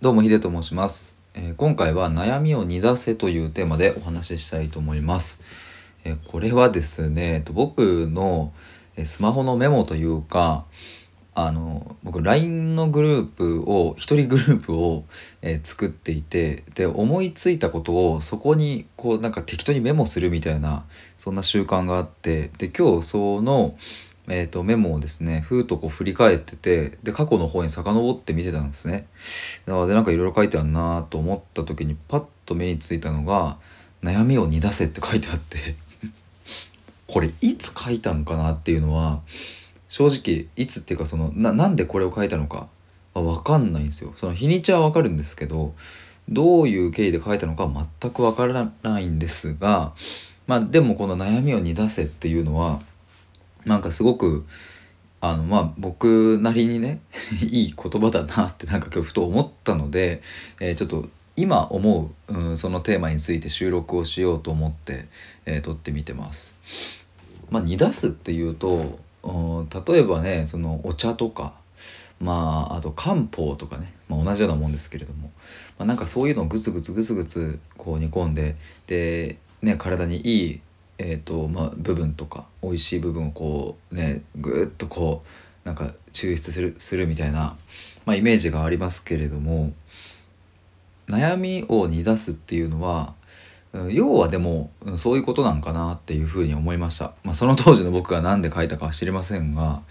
[0.00, 5.42] どうもヒデと申します、えー今回は悩みを煮出せというテーマでお話ししたいと思います、
[6.04, 8.52] えーこれはですね僕の
[9.04, 10.66] スマホのメモというか
[11.34, 15.04] あの僕 LINE のグループを一人グループを、
[15.42, 20.84] えー作っていてで思いついたことをそこにこうなんか適当にメモするみたいな
[21.16, 23.74] そんな習慣があってで今日その、
[24.30, 29.06] えー、とメモをですねふーっとこう振り返っててで過去の方に遡って見てたんですね。
[29.66, 33.56] なのでなんかいろいろ書いてあるなと思った時にパッと目についたのが
[34.04, 35.76] 「悩みを煮出せ」って書いてあって
[37.08, 39.20] これいつ書いたのかなっていうのは
[39.88, 42.68] 正直いつっていうかそのななんでこれを書いたのか
[43.14, 44.12] は分かんないんですよ。
[44.16, 45.74] その日にちは分かるんですけど
[46.28, 47.66] どういう経緯で書いたのか
[48.00, 49.94] 全く分からないんですが
[50.46, 52.82] まあでもこの「悩みを煮出せ」っていうのは
[53.68, 54.44] なんかすごく
[55.20, 57.00] あのまあ僕なりにね
[57.42, 60.22] いい言葉だなってなんか今日ふと思ったので、
[60.60, 65.06] えーちょっと今思う、うん、そのテーマについて収録をしようと思って、
[65.46, 66.56] えー撮ってみてます。
[67.50, 71.54] まあ、煮出すっていうと、うん、例えばねそのお茶とか
[72.20, 75.30] まああと漢方とかね、まあ、同じようなもんですけれども、
[75.78, 80.60] まあ、なんかそういうのをグツグツグツグツこう煮込んでで、ね、体にいい
[80.98, 87.56] えーとまあ、部分とか美味しい部分をこうねぐーっとこうなんか抽出するするみたいな、
[88.04, 89.72] まあ、イメージがありますけれども
[91.08, 93.14] 悩みを煮出すっていうのは
[93.72, 99.82] うん要はでもうんそういうことなんかなっていうふうに思いました、まあ、その当時の僕が何で書いたかは知りませんが、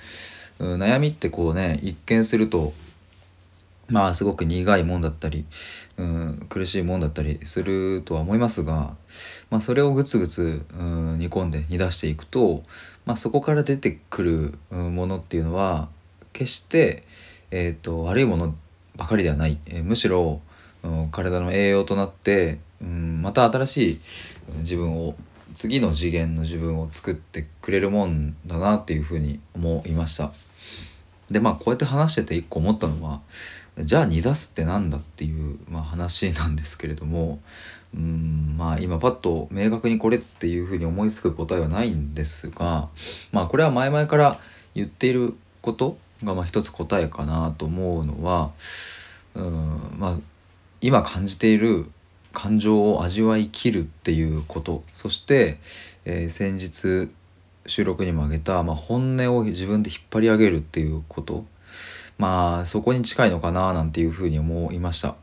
[0.59, 2.73] うん悩みってこうね一見すると
[3.89, 5.45] まあすごく苦いもんだったり、
[5.97, 8.95] うん、苦しいもんだったりするとは思いますが、
[9.49, 12.63] まあ、それをぐつぐつ、うん、煮込んで煮出していくと、
[13.05, 15.87] まあ、そこから出てくる、ものっていうのは
[16.33, 17.03] 決して、
[17.51, 18.55] えー、と悪いもの
[18.97, 20.41] ばかりではない、えーむしろ、
[20.83, 23.99] うん、体の栄養となって、うん、また新しい
[24.59, 25.15] 自分を
[25.53, 30.31] 次の次元の自分を作ってくれるもんだなっていうふうに思いました。
[31.31, 33.21] でまあこうやって話してて一個思ったのは
[33.79, 37.39] じゃあ煮出すってなんだっていう、まあ、話なんですけれども
[37.93, 42.89] うんまあ今パッと明確にこれっていうふうに思いつく答えはないんですが
[43.31, 44.39] まあこれは前々から
[44.75, 48.51] 言っていることがまあ一つ答えかなと思うのは
[49.35, 50.17] うんまあ
[50.81, 51.89] 今感じている
[52.33, 54.83] 感情を味わいきるっていうこと。
[54.93, 55.57] そして、
[56.05, 57.09] えー先日
[57.67, 61.45] 収録にも挙げた、まあ、本音を自分で引っ張り上げるっていうこと。
[62.17, 65.15] まあそこに近いのかななんていうふうに思いました。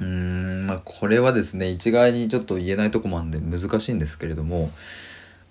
[0.00, 4.70] うーんまあこれはですね一概にちょっと言えないとこもあるんで難しいんですけれども、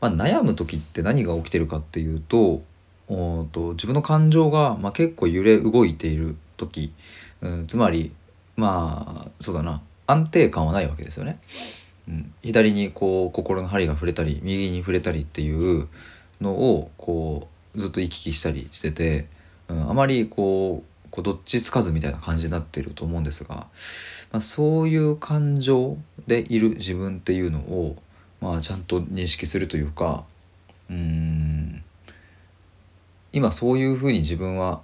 [0.01, 2.61] まあ、悩む時って何が起きてるかっていうと
[3.07, 6.93] おと自分の感情が、まあ、結構揺れ動いている時、
[7.41, 8.11] うん、つまり
[8.55, 11.39] まあそうだな安定感はないわけですよね。
[12.07, 15.87] うん、左にこう心の針が触れたり右に触れたりっていう
[16.41, 19.27] のをこうずっと行き来したりしてて、
[19.73, 23.67] うん、あまりこうこうどっちつかずみたいな感じになってると思うんですが、
[24.31, 25.97] まあ、そういう感情
[26.27, 27.95] でいる自分っていうのを、
[28.41, 30.23] まあ、ちゃんと認識するというか
[30.89, 31.83] うん
[33.31, 34.81] 今そういうふうに自分は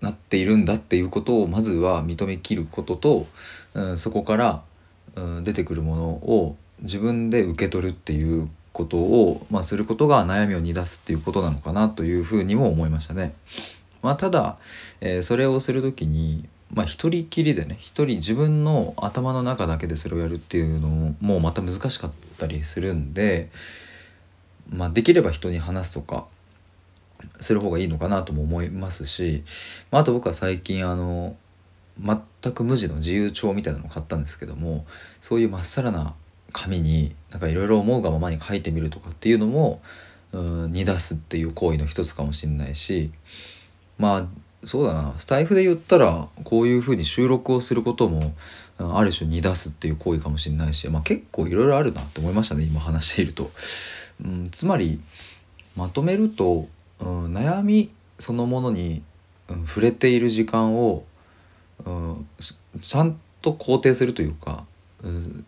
[0.00, 3.26] なっているんだっていうことをまずは認めきることと、
[3.74, 4.62] うん、そこから、
[5.16, 13.34] うん、出てくるものを自分で受け取るっていうことを、まあ、することが悩みを煮出すっていうことなのかなというふうにも思いましたね。
[14.02, 14.58] まあ、ただ、
[15.00, 23.50] えーそれをする時に、まあ、一人きりでね一人自分の頭の中だけでそれをやるっていうのももうまた難しかったりするんで、
[24.70, 26.24] まあ、できれば人に話すとか
[27.40, 29.44] する方がいいのかなとも思いますし、
[29.90, 31.36] まあ、あと僕は最近あの
[32.00, 34.86] 全く無地の自由帳みたいなのを買ったんですけども
[35.20, 36.14] そういうまっさらな
[36.52, 39.82] 紙になんかいろいろ思うがままに書いてみるとかっていうのも
[40.32, 40.38] う
[40.68, 43.10] ん煮出すっていう行為の一つかもしれないし
[43.98, 48.34] まあそうだなスタイフで言ったらこういうふうに収録をすることも
[48.78, 53.50] ある種煮出すっていう行為かもしれないし、まあ、結構いろいろあるなと思いましたね今話していると。
[54.24, 55.00] うん、つまり
[55.76, 56.66] まとめると、
[57.00, 59.02] うん、悩みそのものに、
[59.48, 61.04] うん、触れている時間を、
[61.84, 62.26] うん、
[62.80, 64.64] ちゃんと肯定するというか、
[65.02, 65.44] うん、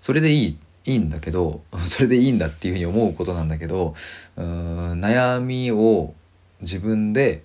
[0.00, 3.94] それでいいいいんだけどそれでいいんだっていうふうに思うことなんだけど、
[4.36, 6.12] うん、悩みを
[6.64, 7.42] 自分で、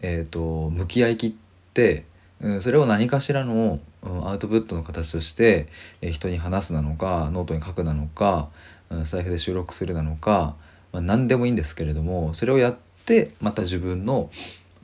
[0.00, 1.32] えー、と向き合いきっ
[1.72, 2.04] て、
[2.40, 5.68] うん、それを何かしらの、うん、アウトプットの形として、
[6.00, 8.48] えー人に話すなのかノートに書くなのか、
[8.90, 10.56] うん、財布で収録するなのか、
[10.92, 12.76] まあ、何でもいいんですけれどもそれをやっ
[13.06, 14.30] てまた自分の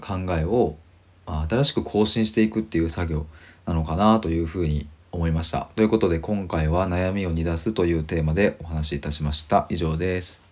[0.00, 0.76] 考えを
[1.28, 3.26] まあ、新しく更新していくっていう作業
[3.66, 5.68] なのかなというふうに思いました。
[5.76, 9.66] ということで今回は悩みを煮出すというテーマでお話しいたしました。
[9.68, 10.47] 以上です。